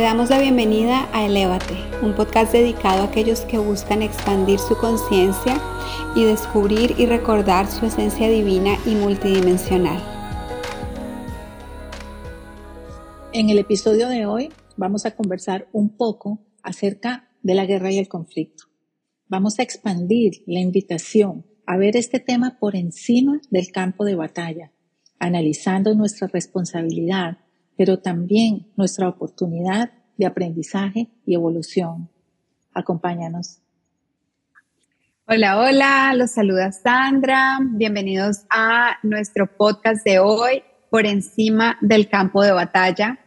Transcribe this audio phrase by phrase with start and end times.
[0.00, 4.74] Te damos la bienvenida a Elévate, un podcast dedicado a aquellos que buscan expandir su
[4.78, 5.60] conciencia
[6.16, 10.02] y descubrir y recordar su esencia divina y multidimensional.
[13.34, 14.48] En el episodio de hoy
[14.78, 18.64] vamos a conversar un poco acerca de la guerra y el conflicto.
[19.28, 24.72] Vamos a expandir la invitación a ver este tema por encima del campo de batalla,
[25.18, 27.36] analizando nuestra responsabilidad
[27.80, 32.10] pero también nuestra oportunidad de aprendizaje y evolución.
[32.74, 33.58] Acompáñanos.
[35.26, 37.58] Hola, hola, los saluda Sandra.
[37.62, 43.18] Bienvenidos a nuestro podcast de hoy, Por encima del campo de batalla.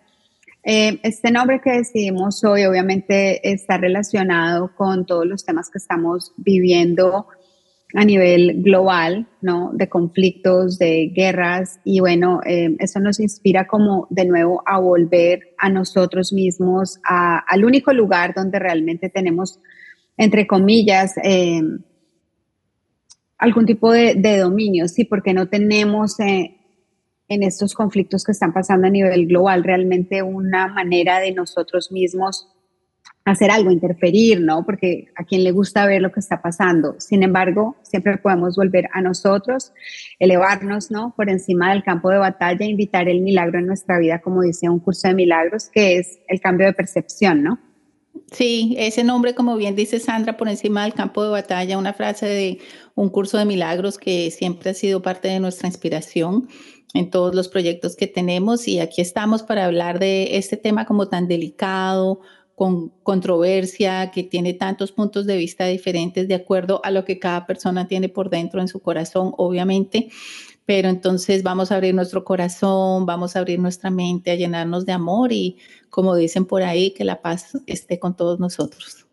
[0.63, 6.31] Eh, este nombre que decidimos hoy obviamente está relacionado con todos los temas que estamos
[6.37, 7.27] viviendo
[7.93, 9.71] a nivel global, ¿no?
[9.73, 15.53] De conflictos, de guerras y bueno, eh, eso nos inspira como de nuevo a volver
[15.59, 19.59] a nosotros mismos, al único lugar donde realmente tenemos,
[20.17, 21.61] entre comillas, eh,
[23.37, 26.57] algún tipo de, dominio, sí, porque no tenemos eh,
[27.27, 32.47] en estos conflictos que están pasando a nivel global realmente una manera de nosotros mismos
[33.25, 34.65] hacer algo, interferir, ¿no?
[34.65, 36.95] Porque a quien le gusta ver lo que está pasando.
[36.99, 39.71] Sin embargo, siempre podemos volver a nosotros,
[40.19, 41.13] elevarnos, ¿no?
[41.15, 44.79] Por encima del campo de batalla, invitar el milagro en nuestra vida, como dice un
[44.79, 47.59] curso de milagros, que es el cambio de percepción, ¿no?
[48.31, 52.25] Sí, ese nombre, como bien dice Sandra, por encima del campo de batalla, una frase
[52.25, 52.59] de
[52.95, 56.47] un curso de milagros que siempre ha sido parte de nuestra inspiración
[56.93, 61.09] en todos los proyectos que tenemos y aquí estamos para hablar de este tema como
[61.09, 62.21] tan delicado,
[62.55, 67.45] con controversia, que tiene tantos puntos de vista diferentes de acuerdo a lo que cada
[67.45, 70.09] persona tiene por dentro en su corazón, obviamente.
[70.65, 74.93] Pero entonces vamos a abrir nuestro corazón, vamos a abrir nuestra mente, a llenarnos de
[74.93, 75.57] amor y,
[75.89, 79.05] como dicen por ahí, que la paz esté con todos nosotros.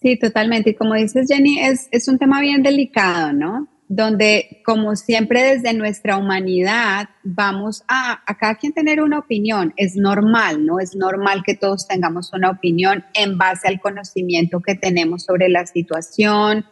[0.00, 0.70] Sí, totalmente.
[0.70, 3.68] Y como dices, Jenny, es, es un tema bien delicado, ¿no?
[3.94, 9.74] Donde como siempre desde nuestra humanidad vamos a, cada quien tener una opinión.
[9.76, 10.80] Es normal, ¿no?
[10.80, 15.66] Es normal que todos tengamos una opinión en base al conocimiento que tenemos sobre la
[15.66, 16.64] situación.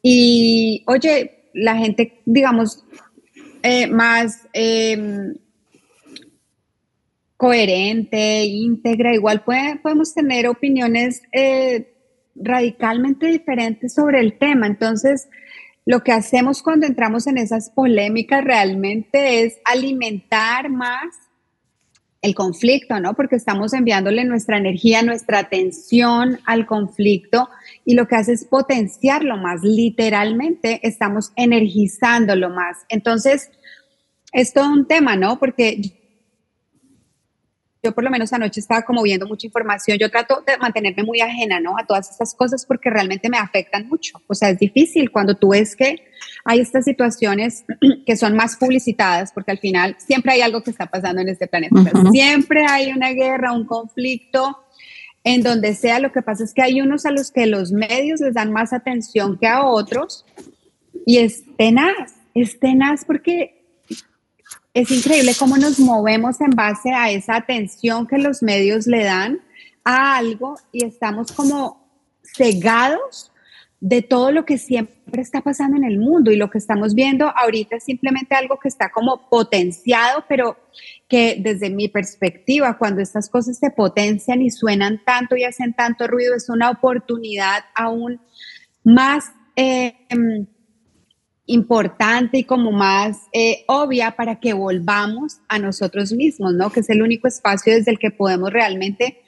[0.00, 2.82] Y oye, la gente, digamos,
[3.62, 5.34] eh, más em,
[7.36, 11.92] coherente, íntegra, igual puede, podemos tener opiniones eh,
[12.34, 14.66] radicalmente diferentes sobre el tema.
[14.66, 15.28] Entonces,
[15.86, 21.14] lo que hacemos cuando entramos en esas polémicas realmente es alimentar más
[22.22, 23.12] el conflicto, ¿no?
[23.12, 27.50] Porque estamos enviándole nuestra energía, nuestra atención al conflicto
[27.84, 32.78] y lo que hace es potenciarlo más, literalmente estamos energizándolo más.
[32.88, 33.50] Entonces,
[34.32, 35.38] es todo un tema, ¿no?
[35.38, 36.03] Porque
[37.84, 41.20] yo por lo menos anoche estaba como viendo mucha información, yo trato de mantenerme muy
[41.20, 41.76] ajena, ¿no?
[41.78, 44.20] A todas estas cosas porque realmente me afectan mucho.
[44.26, 46.04] O sea, es difícil cuando tú ves que
[46.44, 47.64] hay estas situaciones
[48.06, 51.46] que son más publicitadas, porque al final siempre hay algo que está pasando en este
[51.46, 51.76] planeta.
[52.10, 54.64] siempre hay una guerra, un conflicto,
[55.24, 55.98] en donde sea.
[55.98, 58.72] Lo que pasa es que hay unos a los que los medios les dan más
[58.72, 60.24] atención que a otros
[61.06, 63.63] y es tenaz, es tenaz porque
[64.74, 69.40] es increíble cómo nos movemos en base a esa atención que los medios le dan
[69.84, 71.88] a algo y estamos como
[72.22, 73.30] cegados
[73.78, 76.32] de todo lo que siempre está pasando en el mundo.
[76.32, 80.56] Y lo que estamos viendo ahorita es simplemente algo que está como potenciado, pero
[81.08, 86.08] que desde mi perspectiva, cuando estas cosas se potencian y suenan tanto y hacen tanto
[86.08, 88.20] ruido, es una oportunidad aún
[88.82, 89.94] más eh,
[91.46, 96.70] importante y como más eh, obvia para que volvamos a nosotros mismos, ¿no?
[96.70, 99.18] Que es el único espacio desde el que podemos realmente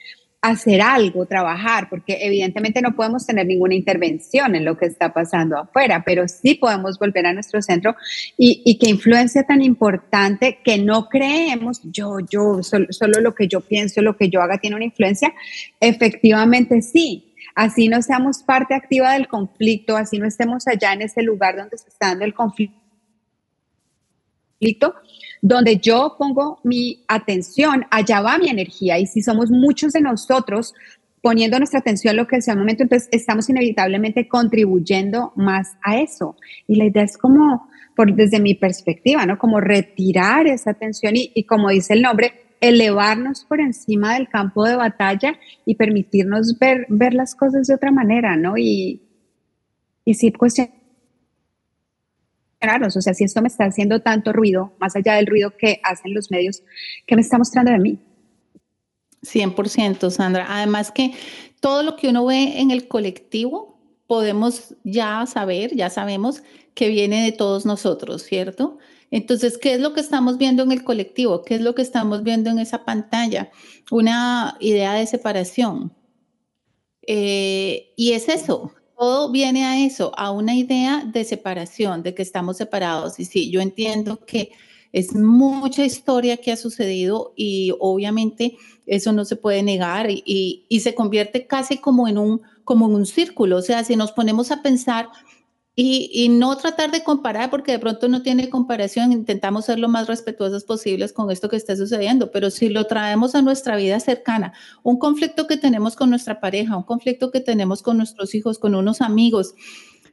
[0.41, 5.57] hacer algo, trabajar, porque evidentemente no podemos tener ninguna intervención en lo que está pasando
[5.57, 7.95] afuera, pero sí podemos volver a nuestro centro
[8.37, 13.61] y, y qué influencia tan importante que no creemos, yo, yo, solo lo que yo
[13.61, 15.33] pienso, lo que yo haga tiene una influencia,
[15.79, 17.26] efectivamente sí,
[17.57, 21.75] así no seamos parte activa del conflicto, así no estemos allá en ese lugar donde
[21.75, 22.77] se está dando el conflicto,
[25.41, 28.99] donde yo pongo mi atención, allá va mi energía.
[28.99, 30.75] Y si somos muchos de nosotros
[31.23, 35.97] poniendo nuestra atención a lo que sea el momento, entonces estamos inevitablemente contribuyendo más a
[35.97, 36.35] eso.
[36.67, 39.39] Y la idea es como, por, desde mi perspectiva, ¿no?
[39.39, 44.65] Como retirar esa atención y, y como dice el nombre, elevarnos por encima del campo
[44.65, 48.57] de batalla y permitirnos ver, ver las cosas de otra manera, ¿no?
[48.57, 49.01] Y,
[50.05, 50.77] y sí cuestionarnos,
[52.95, 56.13] o sea, si esto me está haciendo tanto ruido, más allá del ruido que hacen
[56.13, 56.63] los medios,
[57.05, 57.99] ¿qué me está mostrando de mí?
[59.23, 60.45] 100%, Sandra.
[60.49, 61.11] Además que
[61.59, 63.77] todo lo que uno ve en el colectivo,
[64.07, 66.43] podemos ya saber, ya sabemos
[66.73, 68.77] que viene de todos nosotros, ¿cierto?
[69.11, 71.43] Entonces, ¿qué es lo que estamos viendo en el colectivo?
[71.43, 73.51] ¿Qué es lo que estamos viendo en esa pantalla?
[73.91, 75.93] Una idea de separación.
[77.05, 82.21] Eh, y es eso, todo viene a eso, a una idea de separación, de que
[82.21, 83.19] estamos separados.
[83.19, 84.51] Y sí, yo entiendo que
[84.91, 88.57] es mucha historia que ha sucedido y obviamente
[88.87, 93.05] eso no se puede negar y, se convierte casi como en, un, como en un
[93.05, 93.57] círculo.
[93.57, 95.09] O sea, si nos ponemos a pensar
[95.79, 100.07] y, no tratar de comparar, porque de pronto no tiene comparación, intentamos ser lo más
[100.07, 104.53] respetuosos posibles con esto que está sucediendo, pero si lo traemos a nuestra vida cercana,
[104.81, 108.73] un conflicto que tenemos con nuestra pareja, un conflicto que tenemos con nuestros hijos, con
[108.73, 109.53] unos amigos,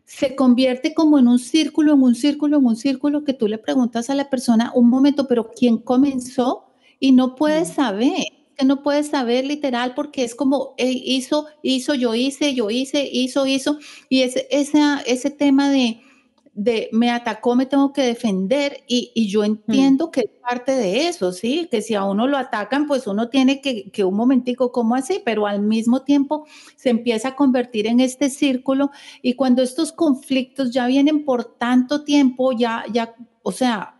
[0.04, 3.56] se convierte como en un círculo, en un círculo, en un círculo que tú le
[3.56, 6.66] preguntas a la persona un momento, pero ¿quién comenzó?
[7.00, 8.26] Y no puedes saber,
[8.56, 13.46] que no puedes saber literal porque es como hizo, hizo, yo hice, yo hice, hizo,
[13.46, 13.78] hizo.
[14.08, 16.00] Y ese, ese tema de,
[16.54, 19.44] de me atacó, me tengo que defender y, y yo mm.
[19.44, 21.68] entiendo que es parte de eso, ¿sí?
[21.70, 25.20] Que si a uno lo atacan, pues uno tiene que, que un momentico, ¿cómo así?
[25.24, 26.46] Pero al mismo tiempo
[26.76, 28.90] se empieza a convertir en este círculo
[29.20, 33.93] y cuando estos conflictos ya vienen por tanto tiempo, ya, ya, o sea,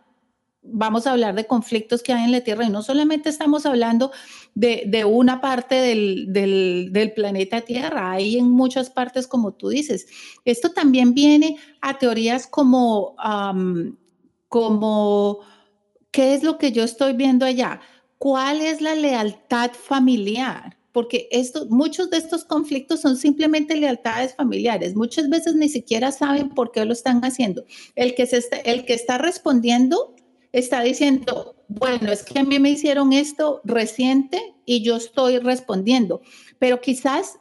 [0.67, 4.11] vamos a hablar de conflictos que hay en la Tierra y no solamente estamos hablando
[4.53, 10.07] de, una parte del, planeta Tierra, hay en muchas partes como tú dices.
[10.45, 13.15] Esto también viene a teorías como,
[14.47, 15.39] como,
[16.11, 17.81] ¿qué es lo que yo estoy viendo allá?
[18.17, 20.77] ¿Cuál es la lealtad familiar?
[20.95, 24.95] porque esto, muchos de estos conflictos son simplemente lealtades familiares.
[24.95, 27.65] Muchas veces ni siquiera saben por qué lo están haciendo.
[27.95, 30.14] El que, se está, el que está respondiendo
[30.55, 36.21] está diciendo, bueno, es que a mí me hicieron esto reciente y yo estoy respondiendo,
[36.59, 37.39] pero quizás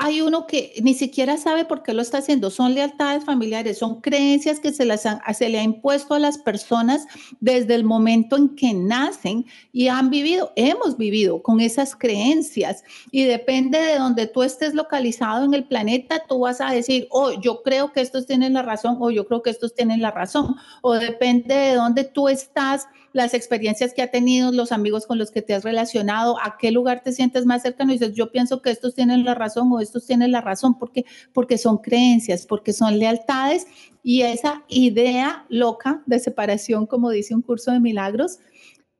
[0.00, 2.50] hay uno que ni siquiera sabe por qué lo está haciendo.
[2.50, 7.04] Son lealtades familiares, son creencias que se, las se le ha impuesto a las personas
[7.40, 12.84] desde el momento en que nacen y han vivido, hemos vivido con esas creencias.
[13.10, 17.32] Y depende de donde tú estés localizado en el planeta, tú vas a decir, oh,
[17.32, 20.54] yo creo que estos tienen la razón o yo creo que estos tienen la razón.
[20.80, 22.86] O depende de donde tú estás
[23.18, 26.70] las experiencias que ha tenido, los amigos con los que te has relacionado, a qué
[26.70, 29.80] lugar te sientes más cercano y dices, yo pienso que estos tienen la razón o
[29.80, 33.66] estos tienen la razón, porque, porque son creencias, porque son lealtades
[34.04, 38.38] y esa idea loca de separación, como dice un curso de milagros,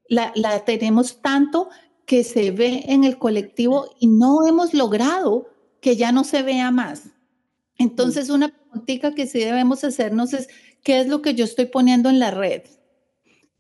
[0.08, 1.68] la, la tenemos tanto
[2.04, 5.48] que se ve en el colectivo y no hemos logrado
[5.80, 7.04] que ya no se vea más.
[7.76, 10.48] Entonces, una preguntita que sí debemos hacernos es,
[10.82, 12.62] ¿qué es lo que yo estoy poniendo en la red?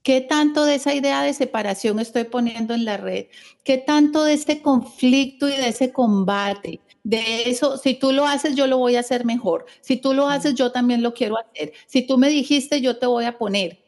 [0.08, 3.26] ¿Qué tanto de esa idea de separación estoy poniendo en la red?
[3.62, 6.80] ¿Qué tanto de ese conflicto y de ese combate?
[7.04, 9.66] De eso, si tú lo haces, yo lo voy a hacer mejor.
[9.82, 11.74] Si tú lo haces, yo también lo quiero hacer.
[11.86, 13.80] Si tú me dijiste, yo te voy a poner.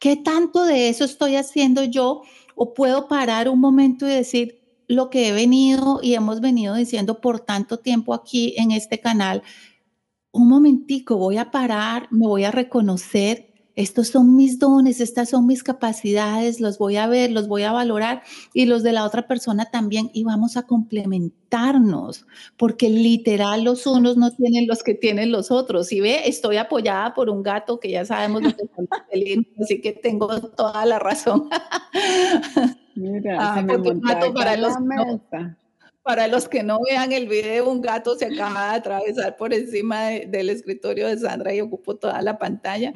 [0.00, 2.22] ¿Qué tanto de eso estoy haciendo yo?
[2.56, 4.58] ¿O puedo parar un momento y decir
[4.88, 9.44] lo que he venido y hemos venido diciendo por tanto tiempo aquí en este canal?
[10.32, 13.49] Un momentico, voy a parar, me voy a reconocer
[13.80, 17.72] estos son mis dones, estas son mis capacidades, los voy a ver, los voy a
[17.72, 18.22] valorar
[18.52, 24.16] y los de la otra persona también y vamos a complementarnos, porque literal los unos
[24.18, 25.92] no tienen los que tienen los otros.
[25.92, 28.48] Y ve, estoy apoyada por un gato que ya sabemos que
[29.10, 31.48] es así que tengo toda la razón.
[32.94, 34.74] Mira, ah, un gato para los
[36.02, 40.06] para los que no vean el video, un gato se acaba de atravesar por encima
[40.06, 42.92] del escritorio de Sandra y ocupó toda la pantalla.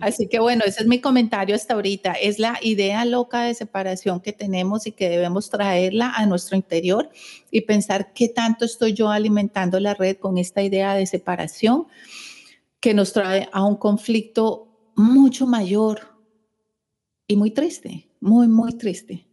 [0.00, 2.12] Así que bueno, ese es mi comentario hasta ahorita.
[2.14, 7.10] Es la idea loca de separación que tenemos y que debemos traerla a nuestro interior
[7.50, 11.86] y pensar qué tanto estoy yo alimentando la red con esta idea de separación
[12.80, 16.00] que nos trae a un conflicto mucho mayor
[17.28, 19.27] y muy triste, muy, muy triste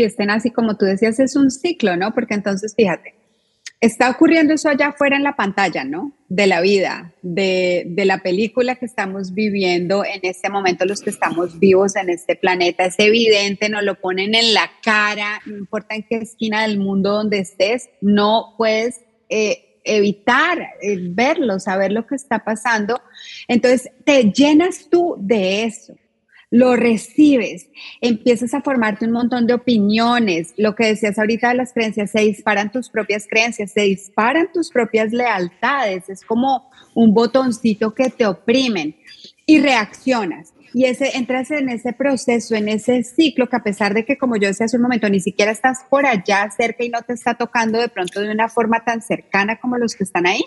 [0.00, 2.12] y estén así como tú decías, es un ciclo, ¿no?
[2.12, 3.14] Porque entonces, fíjate,
[3.80, 6.12] está ocurriendo eso allá afuera en la pantalla, ¿no?
[6.28, 11.10] De la vida, de, de, la película que estamos viviendo en este momento, los que
[11.10, 12.84] estamos vivos en este planeta.
[12.84, 17.12] Es evidente, nos lo ponen en la cara, no importa en qué esquina del mundo
[17.12, 23.00] donde estés, no puedes eh, evitar eh, verlo, saber lo que está pasando.
[23.48, 25.94] Entonces, te llenas tú de eso
[26.50, 27.68] lo recibes,
[28.00, 32.20] empiezas a formarte un montón de opiniones, lo que decías ahorita de las creencias, se
[32.22, 38.26] disparan tus propias creencias, se disparan tus propias lealtades, es como un botoncito que te
[38.26, 38.96] oprimen
[39.46, 40.52] y reaccionas.
[40.72, 44.36] y ese, entras en ese proceso, en ese ciclo que a pesar de que, como
[44.36, 47.34] yo decía hace un momento, ni siquiera estás por allá cerca y no te está
[47.34, 50.44] tocando de pronto de una forma tan cercana como los que están ahí,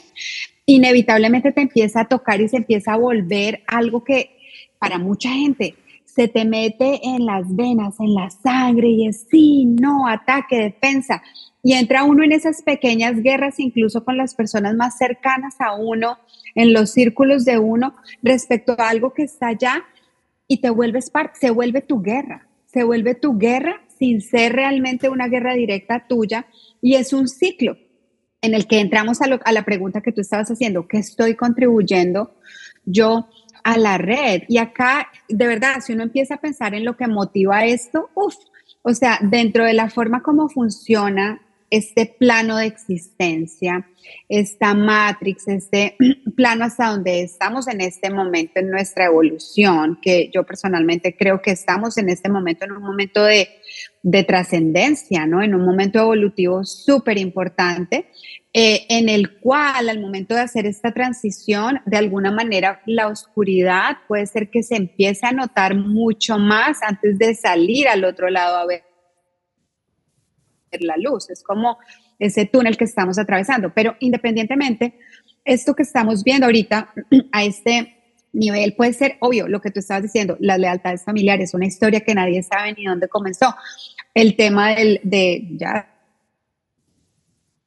[0.65, 4.37] inevitablemente te empieza a tocar y se empieza a volver algo que
[4.79, 5.75] para mucha gente
[6.13, 11.23] se te mete en las venas, en la sangre y es sí, no, ataque, defensa.
[11.63, 16.19] Y entra uno en esas pequeñas guerras, incluso con las personas más cercanas a uno,
[16.55, 19.83] en los círculos de uno, respecto a algo que está allá
[20.47, 25.09] y te vuelves parte, se vuelve tu guerra, se vuelve tu guerra sin ser realmente
[25.09, 26.45] una guerra directa tuya
[26.81, 27.77] y es un ciclo
[28.41, 32.35] en el que entramos a, a la pregunta que tú estabas haciendo, ¿qué estoy contribuyendo
[32.85, 33.29] yo
[33.63, 34.43] a la red?
[34.47, 38.35] Y acá, de verdad, si uno empieza a pensar en lo que motiva esto, uff,
[38.81, 43.87] o sea, dentro de la forma como funciona este plano de existencia,
[44.29, 45.97] esta matrix, este
[46.35, 51.49] plano hasta donde estamos en este momento en nuestra evolución, que yo personalmente creo que
[51.49, 53.49] estamos en este momento, en un momento de,
[54.03, 55.41] de trascendencia, ¿no?
[55.41, 58.09] En un momento evolutivo súper importante,
[58.53, 63.97] eh, en el cual al momento de hacer esta transición, de alguna manera la oscuridad
[64.07, 68.57] puede ser que se empiece a notar mucho más antes de salir al otro lado
[68.57, 68.83] a ver
[70.79, 71.77] la luz, es como
[72.19, 73.73] ese túnel que estamos atravesando.
[73.73, 74.99] Pero independientemente,
[75.45, 76.93] esto que estamos viendo ahorita
[77.31, 77.95] a este
[78.33, 82.15] nivel puede ser obvio, lo que tú estabas diciendo, las lealtades familiares, una historia que
[82.15, 83.55] nadie sabe ni dónde comenzó.
[84.13, 85.89] El tema del, de, ya,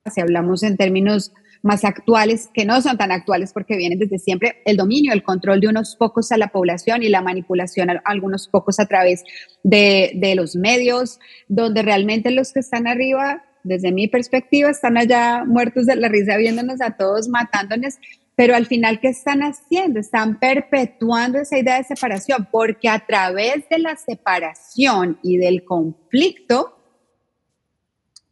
[0.06, 4.62] si hablamos en términos más actuales, que no son tan actuales porque vienen desde siempre,
[4.64, 8.48] el dominio, el control de unos pocos a la población y la manipulación a algunos
[8.48, 9.24] pocos a través
[9.64, 15.44] de, de los medios, donde realmente los que están arriba, desde mi perspectiva, están allá
[15.44, 17.96] muertos de la risa viéndonos a todos, matándonos,
[18.36, 19.98] pero al final, ¿qué están haciendo?
[19.98, 26.76] Están perpetuando esa idea de separación, porque a través de la separación y del conflicto,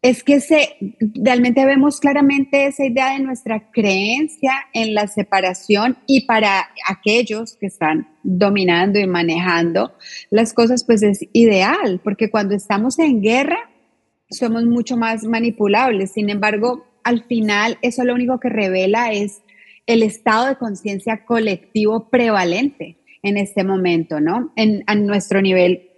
[0.04, 0.76] es que se,
[1.14, 7.64] realmente vemos claramente esa idea de nuestra creencia en la separación y para aquellos que
[7.64, 9.94] están dominando y manejando
[10.28, 13.56] las cosas, pues es ideal, porque cuando estamos en guerra
[14.28, 16.12] somos mucho más manipulables.
[16.12, 19.40] Sin embargo, al final eso lo único que revela es
[19.86, 24.52] el estado de conciencia colectivo prevalente en este momento, ¿no?
[24.56, 25.90] En, nuestro nivel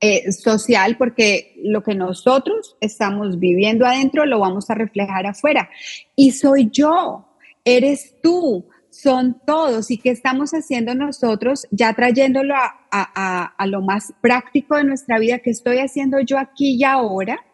[0.00, 5.68] eh, social porque lo que nosotros estamos viviendo adentro lo vamos a reflejar afuera.
[6.16, 7.26] Y soy yo,
[7.64, 9.90] eres tú, son todos.
[9.90, 15.40] ¿Y qué estamos haciendo nosotros ya trayéndolo a, lo más práctico de nuestra vida?
[15.40, 17.44] ¿Qué estoy haciendo yo aquí y ahora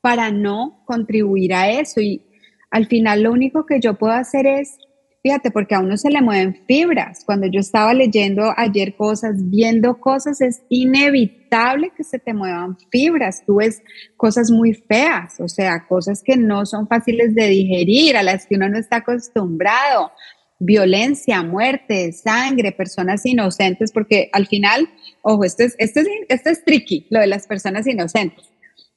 [0.00, 2.00] para no contribuir a eso?
[2.00, 2.22] Y
[2.70, 4.76] al final lo único que yo puedo hacer es
[5.22, 7.24] Fíjate, porque a uno se le mueven fibras.
[7.26, 13.44] Cuando yo estaba leyendo ayer cosas, viendo cosas, es inevitable que se te muevan fibras.
[13.44, 13.82] Tú ves
[14.16, 18.56] cosas muy feas, o sea, cosas que no son fáciles de digerir, a las que
[18.56, 20.10] uno no está acostumbrado.
[20.58, 24.88] Violencia, muerte, sangre, personas inocentes, porque al final,
[25.20, 28.44] ojo, esto es, esto es, tricky, lo de las personas inocentes.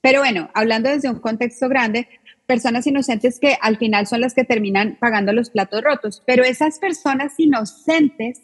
[0.01, 2.07] Pero bueno, hablando desde un contexto grande,
[2.45, 6.79] personas inocentes que al final son las que terminan pagando los platos rotos, pero esas
[6.79, 8.41] personas inocentes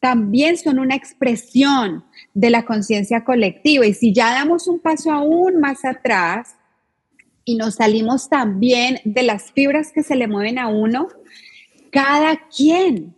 [0.00, 2.04] también son una expresión
[2.34, 3.86] de la conciencia colectiva.
[3.86, 6.56] Y si ya damos un paso aún más atrás
[7.44, 11.08] y nos salimos también de las fibras que se le mueven a uno,
[11.90, 13.14] cada quien,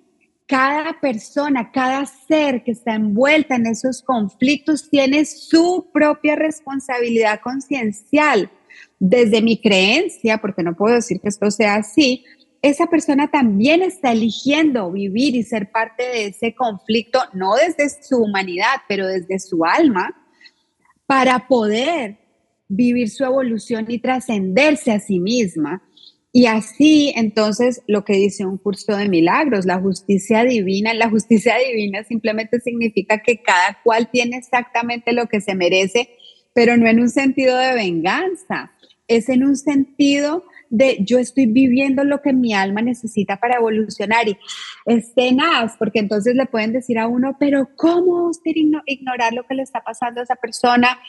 [0.47, 8.51] cada persona, cada ser que está envuelta en esos conflictos tiene su propia responsabilidad conciencial
[8.99, 12.25] desde mi creencia, porque no puedo decir que esto sea así,
[12.63, 18.19] esa persona también está eligiendo vivir y ser parte de ese conflicto, no desde su
[18.19, 20.15] humanidad, pero desde su alma,
[21.07, 22.19] para poder
[22.69, 25.83] vivir su evolución y trascenderse a sí misma.
[26.33, 31.57] Y así, entonces, lo que dice un curso de milagros, la justicia divina, la justicia
[31.59, 36.11] divina simplemente significa que cada cual tiene exactamente lo que se merece,
[36.53, 38.73] pero no en un sentido de venganza,
[39.09, 44.29] es en un sentido de yo estoy viviendo lo que mi alma necesita para evolucionar
[44.29, 44.39] y
[44.87, 48.53] es tenaz, porque entonces le pueden decir a uno, pero ¿cómo usted
[48.87, 51.01] ignorar lo que le está pasando a esa persona?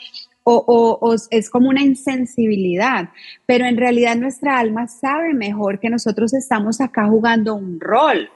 [0.42, 3.10] O, o, es como una insensibilidad,
[3.46, 8.28] pero en realidad nuestra alma sabe mejor que nosotros estamos acá jugando un rol,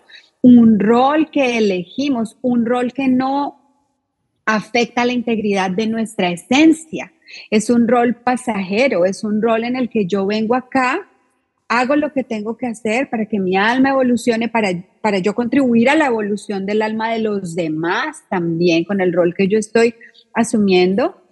[0.42, 3.65] un rol que elegimos, un rol que no
[4.47, 7.12] afecta la integridad de nuestra esencia.
[7.50, 11.07] Es un rol pasajero, es un rol en el que yo vengo acá
[11.69, 14.69] hago lo que tengo que hacer para que mi alma evolucione, para,
[15.00, 19.35] para yo contribuir a la evolución del alma de los demás también con el rol
[19.37, 19.95] que yo estoy
[20.35, 21.23] asumiendo.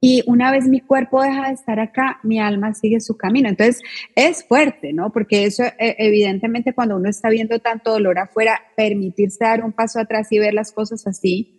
[0.00, 3.48] Y una vez mi cuerpo deja de estar acá, mi alma sigue su camino.
[3.48, 3.80] Entonces
[4.14, 5.10] es fuerte, ¿no?
[5.10, 9.98] Porque eso e, evidentemente cuando uno está viendo tanto dolor afuera, permitirse dar un paso
[9.98, 11.55] atrás y ver las cosas así.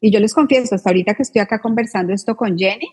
[0.00, 2.88] Y yo les confieso, hasta ahorita que estoy acá conversando esto con Jenny,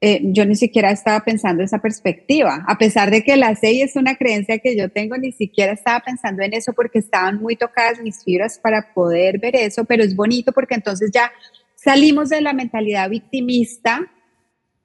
[0.00, 2.64] eh, yo ni siquiera estaba pensando esa perspectiva.
[2.68, 6.00] A pesar de que la sé es una creencia que yo tengo, ni siquiera estaba
[6.00, 10.14] pensando en eso porque estaban muy tocadas mis fibras para poder ver eso, pero es
[10.14, 11.32] bonito porque entonces ya
[11.74, 14.08] salimos de la mentalidad victimista,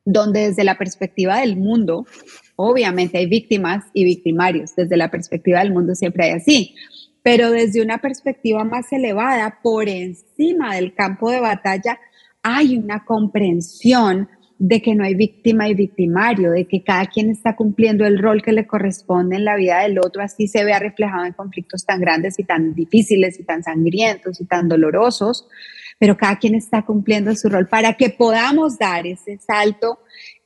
[0.03, 2.07] donde desde la perspectiva del mundo,
[2.55, 6.75] obviamente hay víctimas y victimarios, desde la perspectiva del mundo siempre hay así,
[7.23, 11.99] pero desde una perspectiva más elevada, por encima del campo de batalla,
[12.43, 17.55] hay una comprensión de que no hay víctima y victimario, de que cada quien está
[17.55, 21.25] cumpliendo el rol que le corresponde en la vida del otro, así se vea reflejado
[21.25, 25.47] en conflictos tan grandes y tan difíciles y tan sangrientos y tan dolorosos,
[25.99, 29.99] pero cada quien está cumpliendo su rol para que podamos dar ese salto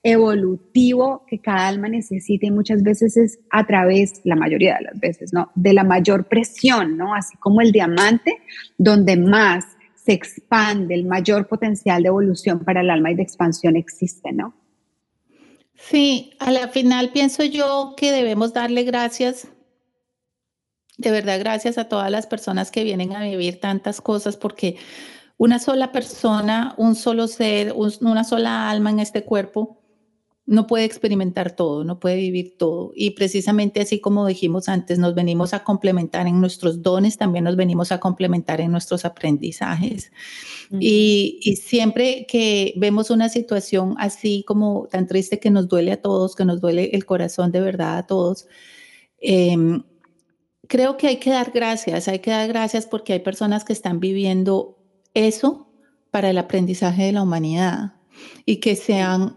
[0.08, 5.00] evolutivo que cada alma necesita y muchas veces es a través, la mayoría de las
[5.00, 5.52] veces, ¿no?
[5.54, 7.14] De la mayor presión, ¿no?
[7.14, 8.38] Así como el diamante,
[8.78, 13.76] donde más se expande, el mayor potencial de evolución para el alma y de expansión
[13.76, 14.56] existe, ¿no?
[15.76, 19.50] Sí, a la final pienso yo que debemos darle gracias,
[20.98, 24.78] de verdad gracias a todas las personas que vienen a vivir tantas cosas, porque
[25.36, 29.77] una sola persona, un solo ser, una sola alma en este cuerpo,
[30.48, 32.94] no puede experimentar todo, no puede vivir todo.
[32.96, 37.58] Y precisamente así como dijimos antes, nos venimos a complementar en nuestros dones, también nos
[37.58, 40.12] venimos a complementar en nuestros aprendizajes.
[40.80, 46.36] y, siempre que vemos una situación así como tan triste que nos duele a todos,
[46.36, 48.48] que nos duele el corazón de verdad a todos,
[49.20, 49.84] em,
[50.68, 54.00] creo que hay que dar gracias, hay que dar gracias porque hay personas que están
[54.00, 54.78] viviendo
[55.14, 55.68] eso
[56.12, 57.96] para el aprendizaje de la humanidad
[58.46, 59.37] y que sean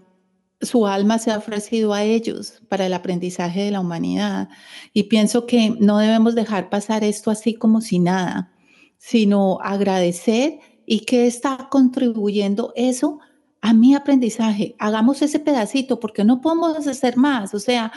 [0.60, 4.48] su alma se ha ofrecido a ellos para el aprendizaje de la humanidad.
[4.92, 8.52] Y pienso que no debemos dejar pasar esto así como si nada,
[8.98, 13.20] sino agradecer y que está contribuyendo eso
[13.62, 14.74] a mi aprendizaje.
[14.78, 17.54] Hagamos ese pedacito porque no podemos hacer más.
[17.54, 17.92] O sea,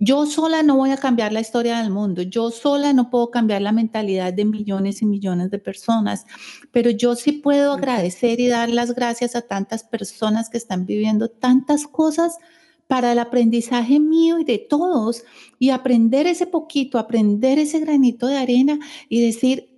[0.00, 3.60] yo sola no voy a cambiar la historia del mundo, yo sola no puedo cambiar
[3.60, 6.26] la mentalidad de millones y millones de personas,
[6.72, 11.28] pero yo sí puedo agradecer y dar las gracias a tantas personas que están viviendo
[11.28, 12.38] tantas cosas
[12.86, 15.22] para el aprendizaje mío y de todos
[15.58, 18.78] y aprender ese poquito, aprender ese granito de arena
[19.10, 19.68] y decir,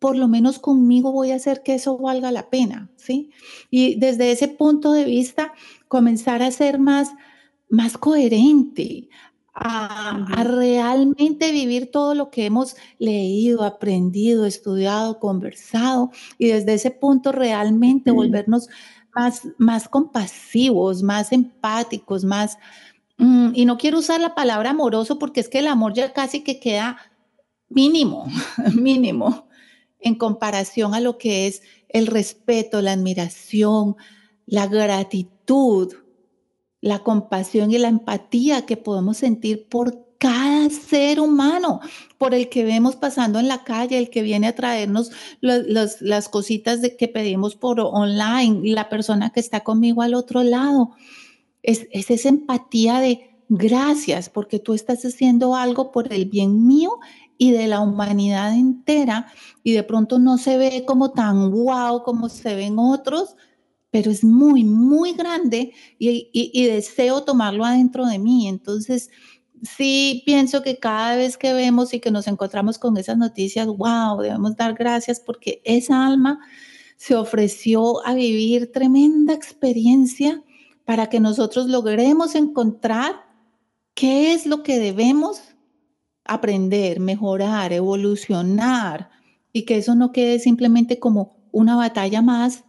[0.00, 3.30] por lo menos conmigo voy a hacer que eso valga la pena, ¿sí?
[3.70, 5.52] Y desde ese punto de vista,
[5.86, 7.12] comenzar a ser más
[7.70, 9.08] más coherente,
[9.60, 17.32] a, realmente vivir todo lo que hemos leído, aprendido, estudiado, conversado y desde ese punto
[17.32, 18.68] realmente volvernos
[19.14, 22.58] más, más compasivos, más empáticos, más...
[23.16, 26.44] Mm, y no quiero usar la palabra amoroso porque es que el amor ya casi
[26.44, 26.98] que queda
[27.68, 28.26] mínimo,
[28.74, 29.48] mínimo
[30.00, 33.96] en comparación a lo que es el respeto, la admiración,
[34.46, 35.94] la gratitud
[36.80, 41.80] la compasión y la empatía que podemos sentir por cada ser humano,
[42.18, 46.82] por el que vemos pasando en la calle, el que viene a traernos las cositas
[46.82, 50.90] de que pedimos por online, la persona que está conmigo al otro lado.
[51.62, 56.98] Es, es esa empatía de gracias porque tú estás haciendo algo por el bien mío
[57.38, 59.26] y de la humanidad entera
[59.62, 63.36] y de pronto no se ve como tan guau como se ven otros,
[63.90, 68.48] pero es muy, muy grande y, deseo tomarlo adentro de mí.
[68.48, 69.10] Entonces,
[69.62, 74.20] sí pienso que cada vez que vemos y que nos encontramos con esas noticias, wow,
[74.20, 76.40] debemos dar gracias porque esa alma
[76.96, 80.42] se ofreció a vivir tremenda experiencia
[80.84, 83.14] para que nosotros logremos encontrar
[83.94, 85.40] qué es lo que debemos
[86.24, 89.10] aprender, mejorar, evolucionar
[89.52, 92.64] y que eso no quede simplemente como una batalla más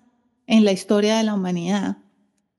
[0.49, 1.97] en la historia de la humanidad,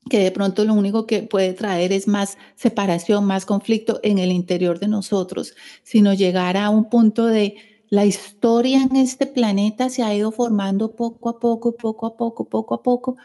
[0.09, 4.31] que de pronto lo único que puede traer es más separación, más conflicto en el
[4.31, 7.57] interior de nosotros, sino llegar a un punto de
[7.89, 12.45] la historia en este planeta se ha ido formando poco a poco, poco a poco,
[12.49, 13.17] poco a poco,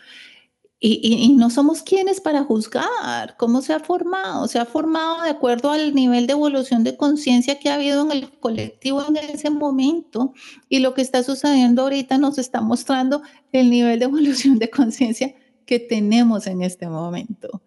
[0.87, 4.47] y, no somos quienes para juzgar cómo se ha formado.
[4.47, 8.11] Se ha formado de acuerdo al nivel de evolución de conciencia que ha habido en
[8.11, 10.33] el colectivo en ese momento.
[10.69, 15.33] Y lo que está sucediendo ahorita nos está mostrando el nivel de evolución de conciencia
[15.65, 17.63] que tenemos en este momento.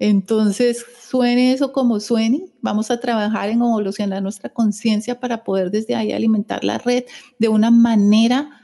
[0.00, 5.96] Entonces, suene eso como suene, vamos a trabajar en evolucionar nuestra conciencia para poder desde
[5.96, 7.04] ahí alimentar la red
[7.38, 8.62] de una manera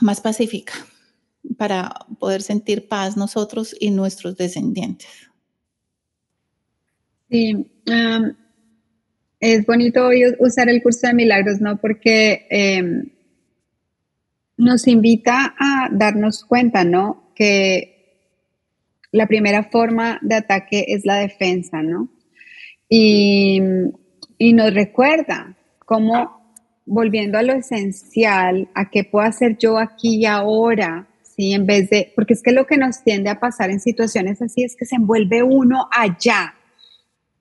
[0.00, 0.72] más pacífica,
[1.56, 5.08] para poder sentir paz nosotros y nuestros descendientes.
[7.30, 7.66] Sí,
[9.38, 11.76] es bonito hoy usar el curso de milagros, ¿no?
[11.78, 13.10] Porque em,
[14.56, 17.32] nos invita a darnos cuenta, ¿no?
[17.34, 18.18] Que
[19.12, 22.08] la primera forma de ataque es la defensa, ¿no?
[22.88, 23.60] Y,
[24.36, 30.26] y nos recuerda cómo, volviendo a lo esencial, a qué puedo hacer yo aquí y
[30.26, 31.09] ahora,
[31.40, 31.54] ¿sí?
[31.54, 34.62] En vez de, porque es que lo que nos tiende a pasar en situaciones así
[34.62, 36.54] es que se envuelve uno allá.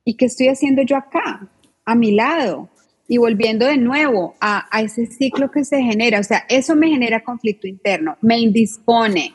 [0.05, 1.49] ¿Y qué estoy haciendo yo acá?
[1.89, 2.69] a mi lado
[3.07, 6.19] y volviendo de nuevo a, ese ciclo que se genera.
[6.19, 9.33] O sea, eso me genera conflicto interno, me indispone.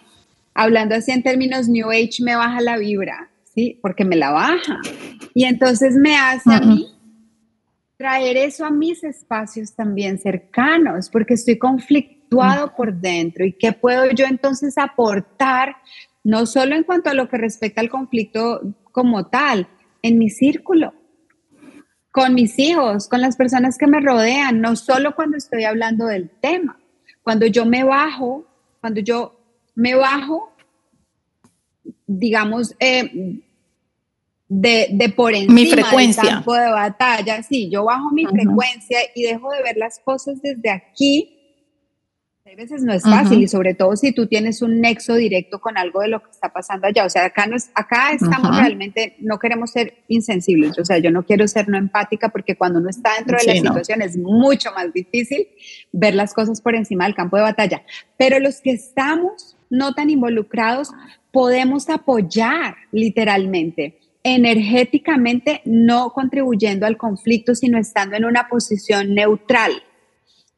[0.55, 3.81] Hablando así en términos New Age, me baja la vibra, ¿sí?
[3.83, 4.79] Porque me la baja.
[5.35, 6.87] Y entonces me hace a mí
[7.97, 11.59] traer eso a mis espacios también cercanos, porque estoy
[12.29, 13.45] conflictuado por dentro.
[13.45, 15.77] ¿Y qué puedo yo entonces aportar,
[16.23, 18.61] no solo en cuanto a lo que respecta al conflicto
[18.93, 19.69] como tal,
[20.03, 20.93] en mi círculo?
[22.11, 26.31] con mis hijos, con las personas que me rodean, no solo cuando estoy hablando del
[26.31, 26.79] tema.
[27.25, 28.47] Cuando yo me bajo,
[28.81, 29.37] cuando yo
[29.75, 30.55] me bajo,
[32.07, 33.43] digamos, eh,
[34.49, 36.23] de, por encima mi frecuencia.
[36.23, 40.41] del campo de batalla, sí, yo bajo mi frecuencia y dejo de ver las cosas
[40.41, 41.34] desde aquí
[42.55, 45.77] a veces no es fácil y sobre todo si tú tienes un nexo directo con
[45.77, 47.05] algo de lo que está pasando allá.
[47.05, 50.79] O sea, acá, no es, acá estamos realmente, no queremos ser insensibles.
[50.79, 53.55] O sea, yo no quiero ser no empática porque cuando uno está dentro de la
[53.55, 55.49] situación es mucho más difícil
[55.91, 57.83] ver las cosas por encima del campo de batalla.
[58.17, 60.93] Pero los que estamos no tan involucrados
[61.33, 69.73] podemos apoyar literalmente energéticamente, no contribuyendo al conflicto, sino estando en una posición neutral.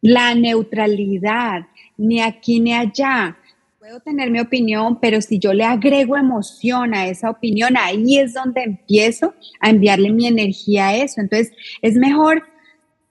[0.02, 3.36] La neutralidad ni aquí ni allá.
[3.78, 8.34] Puedo tener mi opinión, pero si yo le agrego emoción a esa opinión, ahí es
[8.34, 11.20] donde empiezo a enviarle mi energía a eso.
[11.20, 12.42] Entonces, es mejor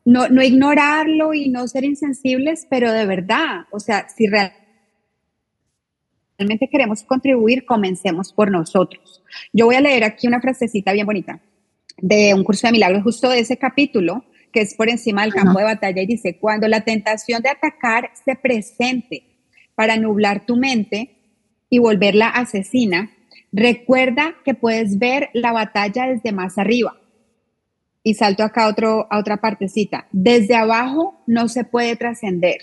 [0.03, 4.59] no, no ignorarlo y no ser insensibles, pero de verdad, o sea, si realmente
[6.69, 9.23] queremos contribuir, comencemos por nosotros.
[9.51, 11.41] Yo voy a leer aquí una frasecita bien bonita
[11.97, 15.59] de un curso de milagros, justo de ese capítulo, que es por encima del campo
[15.59, 19.23] de batalla, y dice, cuando la tentación de atacar se presente
[19.75, 21.17] para nublar tu mente
[21.69, 23.11] y volverla asesina,
[23.51, 26.95] recuerda que puedes ver la batalla desde más arriba.
[28.01, 30.07] Y salto acá otro, a otra partecita.
[30.13, 32.59] Desde abajo no se puede trascender,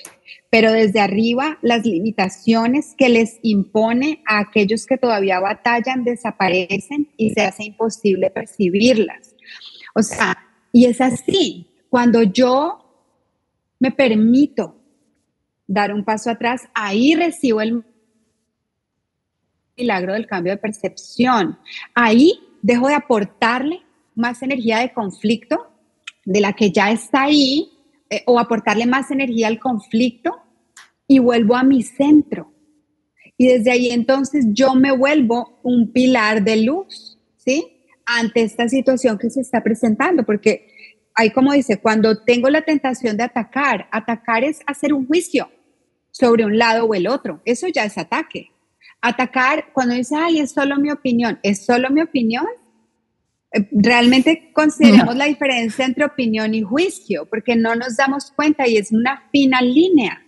[0.49, 7.35] pero desde arriba las limitaciones que les impone a aquellos que todavía batallan desaparecen y
[7.35, 9.35] se hace imposible percibirlas.
[9.95, 10.39] O sea,
[10.73, 12.79] y es así, cuando yo
[13.79, 14.81] me permito
[15.67, 17.85] dar un paso atrás, ahí recibo el
[19.77, 21.59] milagro del cambio de percepción.
[21.95, 23.83] Ahí dejo de aportarle
[24.15, 25.71] más energía de conflicto
[26.25, 27.71] de la que ya está ahí
[28.09, 30.35] eh, o aportarle más energía al conflicto
[31.07, 32.55] y vuelvo a mi centro.
[33.37, 37.85] Y desde ahí entonces yo me vuelvo un pilar de luz, ¿sí?
[38.07, 40.72] Ante esta situación que se está presentando, porque
[41.15, 45.51] ahí como dice, cuando tengo la tentación de atacar, atacar es hacer un juicio
[46.11, 47.41] sobre un lado o el otro.
[47.45, 48.51] Eso ya es ataque.
[49.01, 52.47] Atacar, cuando dice, ay, es solo mi opinión, ¿es solo mi opinión?
[53.53, 58.77] Eh, realmente consideramos la diferencia entre opinión y juicio, porque no nos damos cuenta y
[58.77, 60.25] es una fina línea.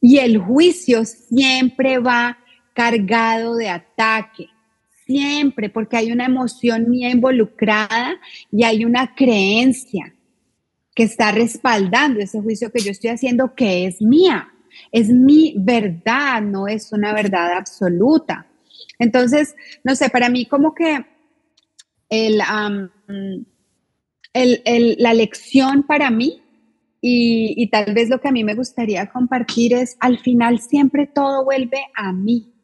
[0.00, 2.38] Y el juicio siempre va
[2.74, 4.50] cargado de ataque
[5.06, 8.18] siempre, porque hay una emoción mía involucrada
[8.50, 10.12] y hay una creencia
[10.94, 14.48] que está respaldando ese juicio que yo estoy haciendo que es mía.
[14.92, 18.46] Es mi verdad, no es una verdad absoluta.
[18.98, 21.04] Entonces, no sé, para mí como que
[22.08, 22.38] el,
[24.98, 26.42] la lección para mí
[27.00, 31.44] y tal vez lo que a mí me gustaría compartir es, al final siempre todo
[31.44, 32.55] vuelve a mí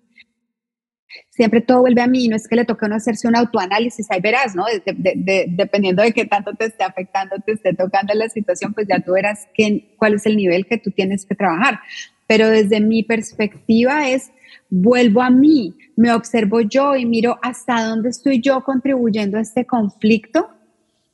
[1.31, 4.11] siempre todo vuelve a mí, no es que le toque a uno hacerse un autoanálisis,
[4.11, 4.65] ahí verás, ¿no?
[4.85, 9.13] dependiendo de qué tanto te esté afectando, te esté tocando la situación, pues ya tú
[9.13, 9.49] verás
[9.97, 11.81] cuál es el nivel que tú tienes que trabajar.
[12.27, 14.31] Pero desde mi perspectiva es,
[14.71, 19.67] vuelvo a mí, me observo yo y miro hasta dónde estoy yo contribuyendo a este
[19.67, 20.51] conflicto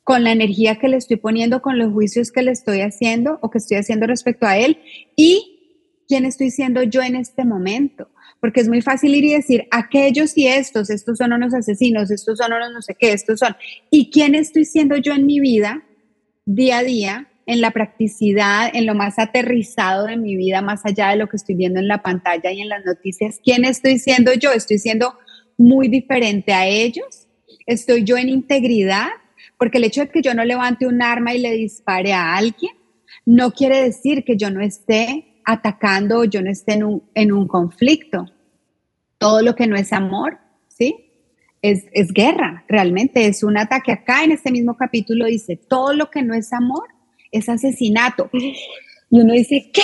[0.05, 3.51] con la energía que le estoy poniendo, con los juicios que le estoy haciendo o
[3.51, 4.79] que estoy haciendo respecto a él
[5.17, 5.59] y
[6.09, 8.09] quién estoy siendo yo en este momento.
[8.41, 12.39] Porque es muy fácil ir y decir, aquellos y estos, estos son unos asesinos, estos
[12.39, 13.57] son unos no sé qué, estos son.
[13.91, 15.83] ¿Y quién estoy siendo yo en mi vida,
[16.45, 21.11] día a día, en la practicidad, en lo más aterrizado de mi vida, más allá
[21.11, 23.41] de lo que estoy viendo en la pantalla y en las noticias?
[23.43, 24.53] ¿Quién estoy siendo yo?
[24.53, 25.15] ¿Estoy siendo
[25.57, 27.27] muy diferente a ellos?
[27.67, 29.09] ¿Estoy yo en integridad?
[29.59, 32.73] Porque el hecho de que yo no levante un arma y le dispare a alguien
[33.27, 37.49] no quiere decir que yo no esté atacando yo no esté en un, en un
[37.49, 38.27] conflicto.
[39.17, 41.11] Todo lo que no es amor, ¿sí?
[41.63, 43.91] Es, es guerra, realmente es un ataque.
[43.91, 46.87] Acá en este mismo capítulo dice, todo lo que no es amor
[47.33, 48.31] es asesinato.
[49.11, 49.81] Y uno dice, ¿qué?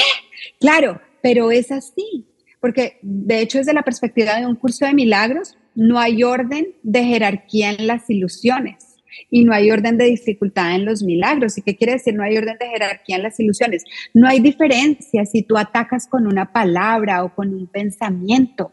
[0.60, 2.26] Claro, pero es así,
[2.60, 7.04] porque de hecho desde la perspectiva de un curso de milagros, no hay orden de
[7.04, 8.83] jerarquía en las ilusiones
[9.30, 11.58] y no hay orden de dificultad en los milagros.
[11.58, 12.14] ¿Y qué quiere decir?
[12.14, 13.84] No hay orden de jerarquía en las ilusiones.
[14.12, 18.70] No hay diferencia si tú atacas con una palabra o con un pensamiento.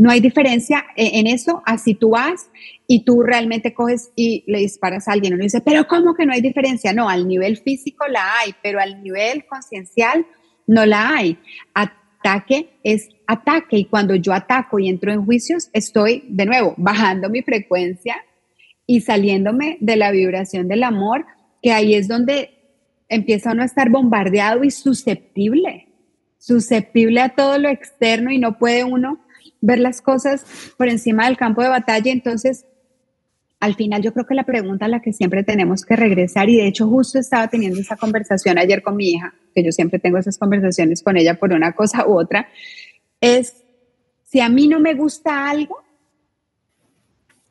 [0.00, 2.48] No hay diferencia e, en eso, así tú vas
[2.86, 5.34] y tú realmente coges y le disparas a alguien.
[5.34, 6.94] Uno dice, pero ¿cómo que no hay diferencia?
[6.94, 10.26] No, al nivel físico la hay, pero al nivel conciencial
[10.66, 11.36] no la hay.
[11.74, 17.28] Ataque es ataque y cuando yo ataco y entro en juicios, estoy de nuevo bajando
[17.28, 18.16] mi frecuencia
[18.90, 21.24] y saliéndome de la vibración del amor,
[21.62, 22.50] que ahí es donde
[23.08, 25.86] empieza uno a estar bombardeado y susceptible,
[26.38, 29.24] susceptible a todo lo externo y no puede uno
[29.60, 30.44] ver las cosas
[30.76, 32.10] por encima del campo de batalla.
[32.10, 32.66] Entonces,
[33.60, 36.56] al final yo creo que la pregunta a la que siempre tenemos que regresar, y
[36.56, 40.18] de hecho justo estaba teniendo esa conversación ayer con mi hija, que yo siempre tengo
[40.18, 42.48] esas conversaciones con ella por una cosa u otra,
[43.20, 43.54] es
[44.24, 45.80] si a mí no me gusta algo,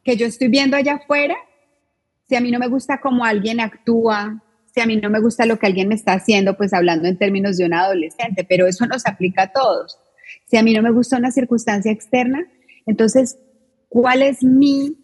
[0.10, 1.36] que yo estoy viendo allá afuera,
[2.28, 4.44] si a mí no me gusta cómo alguien actúa,
[4.74, 7.16] si a mí no me gusta lo que alguien me está haciendo, pues hablando en
[7.16, 10.00] términos de un adolescente, pero eso nos aplica a todos.
[10.48, 12.44] Si a mí no me gusta una circunstancia externa,
[12.88, 13.38] entonces,
[13.88, 14.98] ¿cuál es mi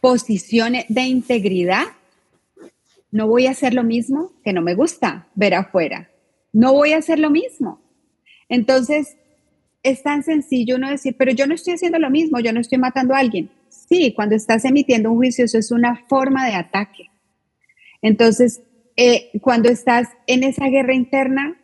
[0.00, 1.84] posición de integridad?
[3.12, 6.10] No voy a hacer lo mismo que no me gusta ver afuera.
[6.52, 7.80] No voy a hacer lo mismo.
[8.48, 9.16] Entonces,
[9.84, 12.78] es tan sencillo uno decir, pero yo no estoy haciendo lo mismo, yo no estoy
[12.78, 13.50] matando a alguien.
[13.88, 17.10] Sí, cuando estás emitiendo un juicio, eso es una forma de ataque.
[18.02, 18.62] Entonces,
[18.96, 21.56] eh, cuando estás en esa guerra interna,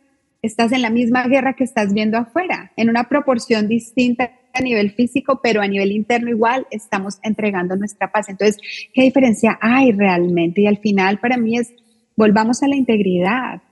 [0.42, 4.90] estás en la misma guerra que estás viendo afuera, en una proporción distinta a nivel
[4.92, 8.28] físico, pero a nivel interno igual estamos entregando nuestra paz.
[8.28, 8.58] Entonces,
[8.92, 10.62] ¿qué diferencia hay realmente?
[10.62, 11.72] Y al final para mí es,
[12.16, 13.62] volvamos a la integridad.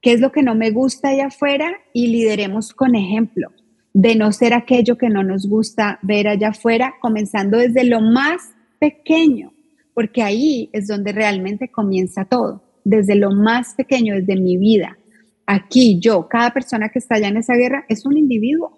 [0.00, 1.72] ¿Qué es lo que no me gusta allá afuera?
[1.92, 3.52] Y lideremos con ejemplo
[3.94, 8.52] de no ser aquello que no nos gusta ver allá afuera, comenzando desde lo más
[8.78, 9.52] pequeño,
[9.94, 14.98] porque ahí es donde realmente comienza todo, desde lo más pequeño, desde mi vida.
[15.46, 18.74] Aquí yo, cada persona que está allá en esa guerra es un individuo,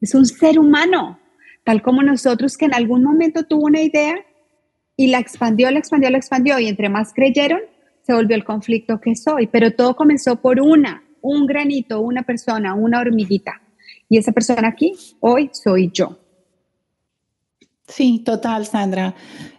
[0.00, 1.18] es un ser humano,
[1.64, 4.16] tal como nosotros que en algún momento tuvo una idea
[4.96, 7.60] y la expandió, la expandió, la expandió y entre más creyeron,
[8.02, 12.74] se volvió el conflicto que soy, pero todo comenzó por una, un granito, una persona,
[12.74, 13.62] una hormiguita.
[14.10, 16.18] Y esa persona aquí hoy soy yo.
[17.86, 19.14] Sí, total, Sandra.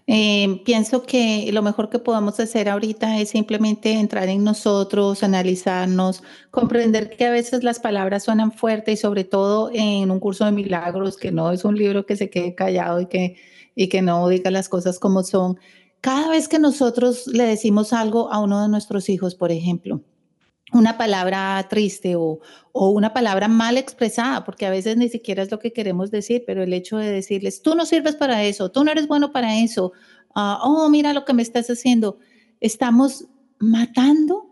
[0.08, 6.22] Eh, pienso que lo mejor que podemos hacer ahorita es simplemente entrar en nosotros, analizarnos,
[6.50, 10.52] comprender que a veces las palabras suenan fuertes y sobre todo en un curso de
[10.52, 13.38] milagros, que no es un libro que se quede callado y que,
[13.76, 15.60] y que no diga las cosas como son.
[16.02, 20.02] Cada vez que nosotros le decimos algo a uno de nuestros hijos, por ejemplo,
[20.74, 22.40] una palabra triste o,
[22.74, 26.64] una palabra mal expresada, porque a veces ni siquiera es lo que queremos decir, pero
[26.64, 29.92] el hecho de decirles, tú no sirves para eso, tú no eres bueno para eso,
[30.34, 32.18] ah, oh, mira lo que me estás haciendo,
[32.62, 33.26] estamos
[33.60, 34.50] matando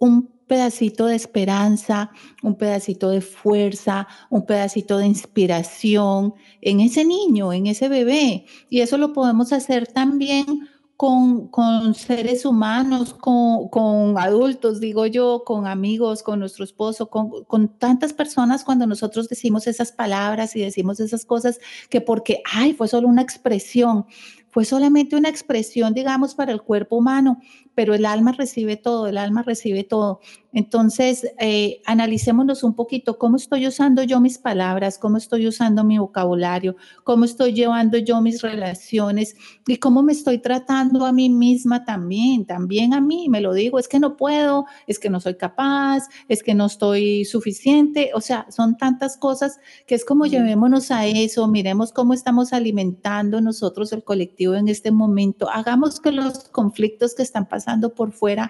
[0.00, 2.10] un pedacito de esperanza,
[2.42, 8.46] un pedacito de fuerza, un pedacito de inspiración en ese niño, en ese bebé.
[8.68, 10.68] Y eso lo podemos hacer también
[11.00, 18.12] con, seres humanos, con, adultos, digo yo, con amigos, con nuestro esposo, con, con, tantas
[18.12, 21.58] personas cuando nosotros decimos esas palabras y decimos esas cosas
[21.88, 24.04] que porque, ay, fue solo una expresión,
[24.50, 27.40] fue solamente una expresión, digamos, para el cuerpo humano,
[27.74, 30.20] pero el alma recibe todo, el alma recibe todo.
[30.52, 35.98] Entonces, eh, analicémonos un poquito cómo estoy usando yo mis palabras, cómo estoy usando mi
[35.98, 39.36] vocabulario, cómo estoy llevando yo mis relaciones
[39.68, 43.78] y cómo me estoy tratando a mí misma también, también a mí, me lo digo,
[43.78, 48.20] es que no puedo, es que no soy capaz, es que no estoy suficiente, o
[48.20, 53.92] sea, son tantas cosas que es como llevémonos a eso, miremos cómo estamos alimentando nosotros
[53.92, 57.59] el colectivo en este momento, hagamos que los conflictos que están pasando
[57.94, 58.48] por fuera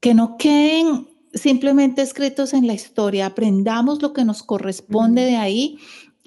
[0.00, 5.78] que no queden simplemente escritos en la historia, aprendamos lo que nos corresponde de ahí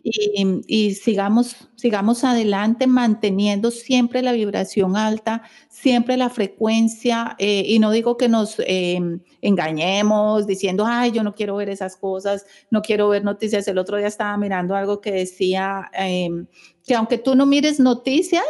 [0.05, 7.89] y, sigamos, sigamos adelante manteniendo siempre la vibración alta, siempre la frecuencia, eh, y no
[7.89, 13.07] digo que nos em, engañemos diciendo, ay, yo no quiero ver esas cosas, no quiero
[13.07, 13.65] ver noticias.
[13.69, 16.47] El otro día estaba mirando algo que decía em,
[16.85, 18.43] que aunque tú no mires noticias,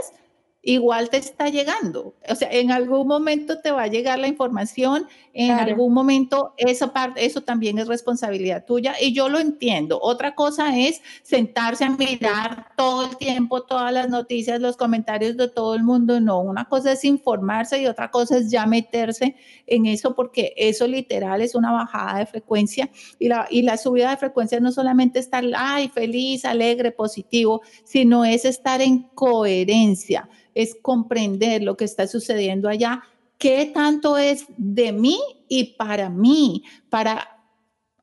[0.66, 2.16] igual te está llegando.
[2.30, 6.94] O sea, en algún momento te va a llegar la información, en algún momento esa
[6.94, 10.00] parte, eso también es responsabilidad tuya y yo lo entiendo.
[10.02, 15.50] Otra cosa es sentarse a mirar todo el tiempo todas las noticias, los comentarios de
[15.50, 16.22] todo el mundo.
[16.22, 19.36] No, una cosa es informarse y otra cosa es ya meterse
[19.68, 24.12] en eso porque eso literal es una bajada de frecuencia y la, y la subida
[24.12, 30.76] de frecuencia no solamente estar, ay, feliz, alegre, positivo, sino es estar en coherencia es
[30.82, 33.04] comprender lo que está sucediendo allá,
[33.38, 37.34] qué tanto es de mí y para mí, para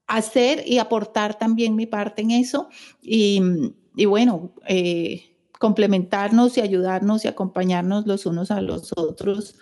[0.07, 2.69] hacer y aportar también mi parte en eso.
[3.01, 3.41] Y,
[4.07, 9.57] bueno, eh, complementarnos y ayudarnos y acompañarnos los unos a los otros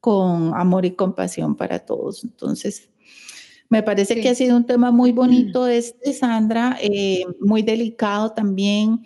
[0.00, 2.24] con amor y compasión para todos.
[2.24, 2.88] Entonces,
[3.68, 9.04] me parece que ha sido un tema muy bonito este, Sandra, eh, muy delicado también.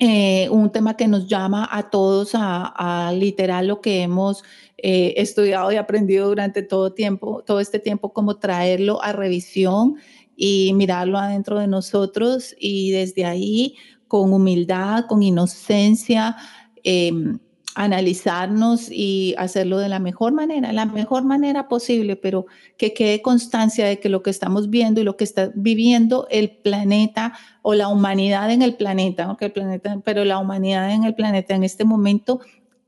[0.00, 4.44] Eh, un tema que nos llama a todos a, literal lo que hemos
[4.76, 9.96] eh, estudiado y aprendido durante todo tiempo, todo este tiempo, como traerlo a revisión
[10.36, 13.74] y mirarlo adentro de nosotros y desde ahí
[14.06, 16.36] con humildad, con inocencia,
[16.84, 17.40] em,
[17.74, 23.86] analizarnos y hacerlo de la mejor manera, la mejor manera posible, pero que quede constancia
[23.86, 27.88] de que lo que estamos viendo y lo que está viviendo el planeta o la
[27.88, 32.40] humanidad en el planeta, el planeta, pero la humanidad en el planeta en este momento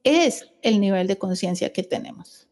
[0.03, 2.49] es el nivel de conciencia que tenemos.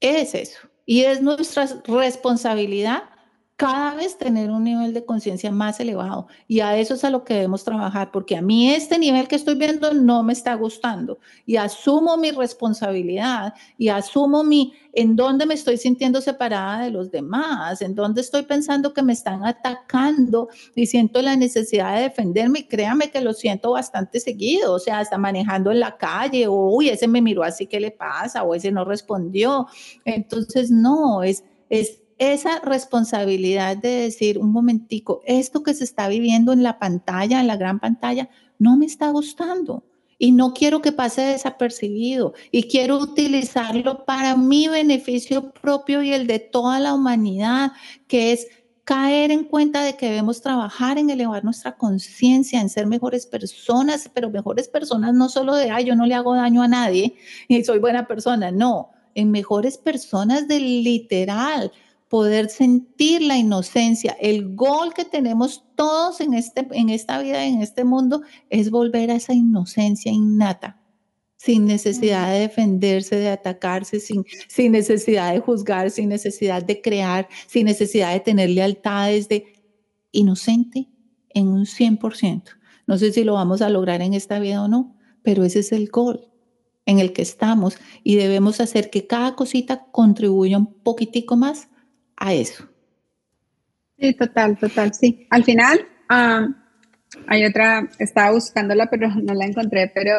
[0.00, 0.58] Es eso.
[0.86, 3.02] Y es nuestra responsabilidad
[3.58, 6.28] cada vez tener un nivel de conciencia más elevado.
[6.46, 9.34] Y a eso es a lo que debemos trabajar, porque a mí este nivel que
[9.34, 11.18] estoy viendo no me está gustando.
[11.44, 17.10] Y asumo mi responsabilidad y asumo mi en dónde me estoy sintiendo separada de los
[17.10, 22.68] demás, en dónde estoy pensando que me están atacando y siento la necesidad de defenderme.
[22.68, 27.08] créame que lo siento bastante seguido, o sea, hasta manejando en la calle, uy, ese
[27.08, 28.44] me miró así, ¿qué le pasa?
[28.44, 29.66] O ese no respondió.
[30.04, 36.52] Entonces, no, es, es esa responsabilidad de decir, un momentico, esto que se está viviendo
[36.52, 38.28] en la pantalla, en la gran pantalla,
[38.58, 39.84] no me está gustando
[40.18, 46.26] y no quiero que pase desapercibido y quiero utilizarlo para mi beneficio propio y el
[46.26, 47.72] de toda la humanidad,
[48.08, 48.48] que es
[48.82, 54.10] caer en cuenta de que debemos trabajar en elevar nuestra conciencia, en ser mejores personas,
[54.12, 57.14] pero mejores personas no solo de, ay, yo no le hago daño a nadie
[57.48, 61.70] y soy buena persona, no, en mejores personas del literal,
[62.08, 64.16] poder sentir la inocencia.
[64.20, 69.10] El gol que tenemos todos en, este, en esta vida, en este mundo, es volver
[69.10, 70.80] a esa inocencia innata,
[71.36, 77.28] sin necesidad de defenderse, de atacarse, sin, sin necesidad de juzgar, sin necesidad de crear,
[77.46, 79.54] sin necesidad de tener lealtades, de
[80.10, 80.88] inocente
[81.30, 82.42] en un 100%.
[82.86, 85.72] No sé si lo vamos a lograr en esta vida o no, pero ese es
[85.72, 86.28] el gol
[86.86, 91.68] en el que estamos y debemos hacer que cada cosita contribuya un poquitico más
[92.18, 92.68] a eso.
[93.98, 95.26] Sí, total, total, sí.
[95.30, 95.88] Al final,
[97.26, 100.12] hay otra, estaba buscándola, pero no la encontré, pero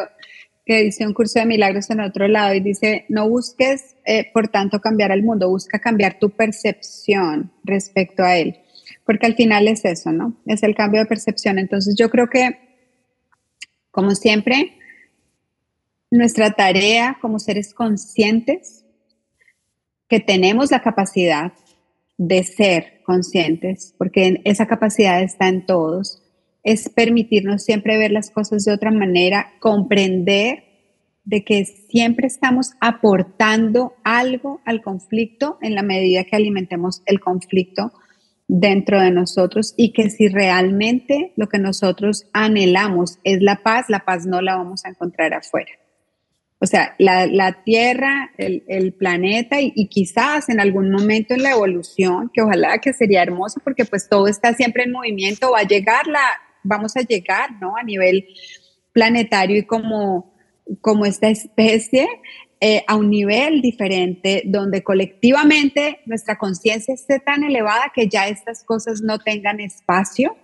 [0.64, 4.48] que dice un curso de milagros en otro lado y dice, no busques, eh, por
[4.48, 8.60] tanto, cambiar al mundo, busca cambiar tu percepción respecto a él,
[9.04, 10.36] porque al final es eso, ¿no?
[10.46, 11.58] Es el cambio de percepción.
[11.58, 12.58] Entonces yo creo que,
[13.90, 14.78] como siempre,
[16.10, 18.84] nuestra tarea como seres conscientes,
[20.08, 21.52] que tenemos la capacidad
[22.20, 26.22] de ser conscientes, porque esa capacidad está en todos,
[26.62, 30.64] es permitirnos siempre ver las cosas de otra manera, comprender
[31.24, 37.90] de que siempre estamos aportando algo al conflicto en la medida que alimentemos el conflicto
[38.48, 44.04] dentro de nosotros y que si realmente lo que nosotros anhelamos es la paz, la
[44.04, 45.70] paz no la vamos a encontrar afuera.
[46.62, 52.42] O sea, la, Tierra, el, planeta y, quizás en algún momento en la evolución, que
[52.42, 56.20] ojalá que sería hermoso porque pues todo está siempre en movimiento, va a llegar la,
[56.62, 57.76] vamos a llegar, ¿no?
[57.78, 58.26] A nivel
[58.92, 60.34] planetario y como,
[60.82, 62.06] como esta especie
[62.60, 68.64] eh, a un nivel diferente donde colectivamente nuestra conciencia esté tan elevada que ya estas
[68.64, 70.36] cosas no tengan espacio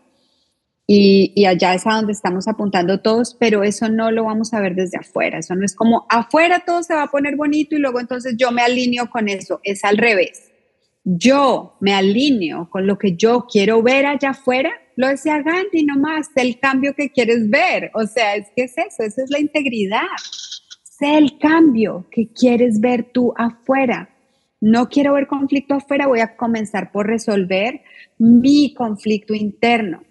[0.88, 4.76] y, allá es a donde estamos apuntando todos, pero eso no lo vamos a ver
[4.76, 5.38] desde afuera.
[5.38, 8.52] Eso no es como afuera todo se va a poner bonito y luego entonces yo
[8.52, 9.60] me alineo con eso.
[9.64, 10.52] Es al revés.
[11.04, 16.28] yo me alineo con lo que yo quiero ver allá afuera, lo decía Gandhi nomás,
[16.34, 17.90] sé el cambio que quieres ver.
[17.94, 20.06] O sea, es que es eso, esa es la integridad.
[20.82, 24.10] Sé el cambio que quieres ver tú afuera.
[24.60, 27.82] No quiero ver conflicto afuera, voy a comenzar por resolver
[28.18, 30.05] mi conflicto interno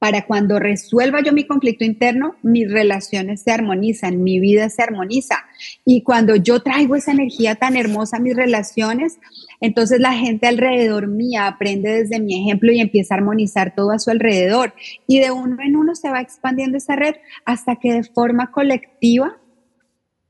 [0.00, 5.44] para cuando resuelva yo mi conflicto interno, mis relaciones se armonizan, mi vida se armoniza.
[5.84, 9.18] Y cuando yo traigo esa energía tan hermosa a mis relaciones,
[9.60, 13.98] entonces la gente alrededor mía aprende desde mi ejemplo y empieza a armonizar todo a
[13.98, 14.72] su alrededor.
[15.06, 19.36] Y de uno en uno se va expandiendo esa red hasta que de forma colectiva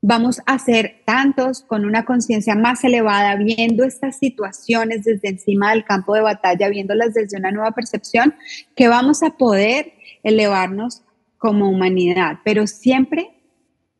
[0.01, 5.85] vamos a ser tantos con una conciencia más elevada, viendo estas situaciones desde encima del
[5.85, 8.33] campo de batalla, viéndolas desde una nueva percepción,
[8.75, 9.93] que vamos a poder
[10.23, 11.03] elevarnos
[11.37, 12.39] como humanidad.
[12.43, 13.29] Pero siempre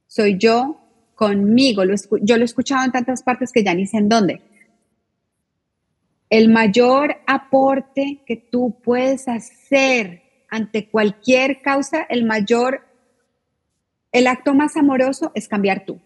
[0.08, 0.82] soy yo
[1.16, 1.84] conmigo.
[2.22, 4.42] yo lo he escuchado en tantas partes que ya ni sé en dónde.
[6.30, 12.91] El mayor aporte que tú puedes hacer ante cualquier causa, el mayor
[14.12, 16.00] el acto más amoroso es cambiar tú.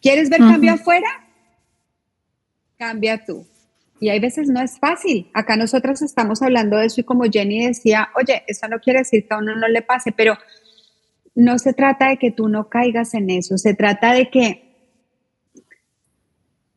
[0.00, 1.08] ¿Quieres ver cambio afuera?
[2.76, 3.46] Cambia tú.
[4.00, 5.30] Y hay veces no es fácil.
[5.32, 9.28] Acá nosotros estamos hablando de eso y como Jenny decía, oye, eso no quiere decir
[9.28, 10.36] que a uno no le pase, pero
[11.34, 14.72] no se trata de que tú no caigas en eso, se trata de que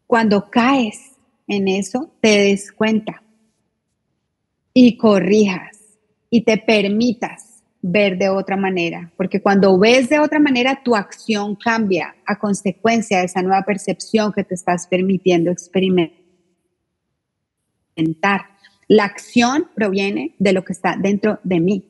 [0.06, 1.16] cuando caes
[1.48, 3.24] en eso, te des cuenta
[4.74, 5.80] y corrijas
[6.30, 7.55] y te permitas
[7.88, 13.20] ver de otra manera, porque cuando ves de otra manera, tu acción cambia a consecuencia
[13.20, 16.16] de esa nueva percepción que te estás permitiendo experimentar.
[18.88, 21.86] La acción proviene de lo que está dentro de mí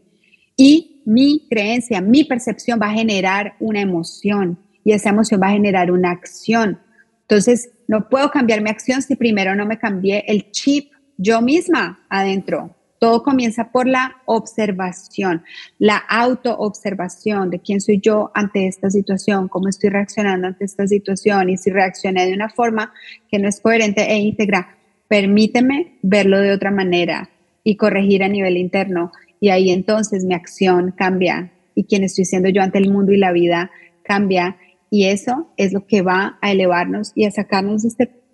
[0.58, 5.52] y mi creencia, mi percepción va a generar una emoción y esa emoción va a
[5.52, 6.78] generar una acción.
[7.22, 12.06] Entonces, no puedo cambiar mi acción si primero no me cambié el chip yo misma
[12.10, 15.44] adentro todo comienza por la observación,
[15.80, 21.50] la autoobservación de quién soy yo ante esta situación, cómo estoy reaccionando ante esta situación
[21.50, 22.94] y si reaccioné de una forma
[23.30, 24.78] que no es coherente e íntegra,
[25.08, 27.30] permíteme verlo de otra manera
[27.64, 29.12] y corregir a nivel interno.
[29.40, 33.18] Y ahí entonces mi acción cambia y quién estoy siendo yo ante el mundo y
[33.18, 33.72] la vida
[34.04, 34.58] cambia.
[34.90, 38.25] Y eso es lo que va a elevarnos y a sacarnos de este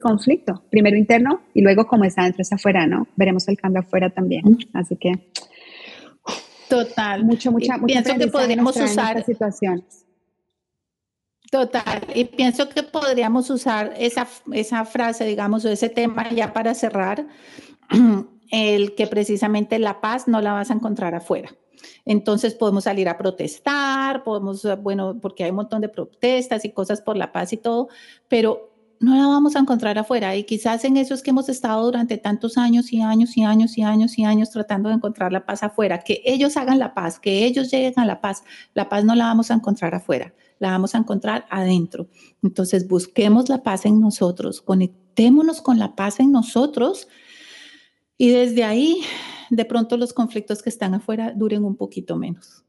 [0.00, 3.06] conflicto, primero interno y luego como está dentro es afuera, ¿no?
[3.16, 4.58] Veremos el cambio afuera también.
[4.72, 5.30] Así que
[6.68, 7.24] total.
[7.24, 10.06] Mucho, mucha, mucha pienso que podríamos usar situaciones.
[11.50, 16.74] Total, y pienso que podríamos usar esa, esa frase, digamos, o ese tema ya para
[16.74, 17.24] cerrar,
[18.50, 21.50] el que precisamente la paz no la vas a encontrar afuera.
[22.04, 27.00] Entonces podemos salir a protestar, podemos, bueno, porque hay un montón de protestas y cosas
[27.00, 27.88] por la paz y todo,
[28.28, 30.36] pero no la vamos a encontrar afuera.
[30.36, 33.76] Y quizás en eso es que hemos estado durante tantos años y años y años
[33.76, 35.98] y años y años tratando de encontrar la paz afuera.
[35.98, 38.42] Que ellos hagan la paz, que ellos lleguen a la paz.
[38.74, 42.08] La paz no la vamos a encontrar afuera, la vamos a encontrar adentro.
[42.42, 47.08] Entonces busquemos la paz en nosotros, conectémonos con la paz en nosotros
[48.18, 49.02] y desde ahí
[49.50, 52.64] de pronto los conflictos que están afuera duren un poquito menos.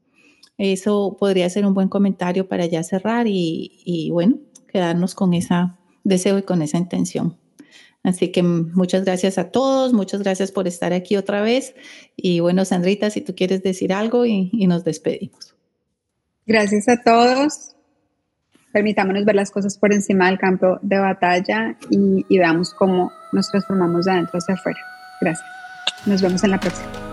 [0.58, 5.77] Eso podría ser un buen comentario para ya cerrar y, y bueno, quedarnos con esa
[6.08, 7.36] deseo y con esa intención.
[8.02, 11.74] Así que muchas gracias a todos, muchas gracias por estar aquí otra vez.
[12.16, 15.54] Y bueno, Sandrita, si tú quieres decir algo y, nos despedimos.
[16.46, 17.74] Gracias a todos.
[18.72, 23.50] Permitámonos ver las cosas por encima del campo de batalla y, y veamos cómo nos
[23.50, 24.80] transformamos de adentro hacia afuera.
[25.20, 25.48] Gracias.
[26.06, 27.07] Nos vemos en la próxima.